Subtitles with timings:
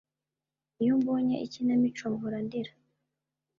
[0.81, 2.73] Iyo mbonye ikinamico mpora ndira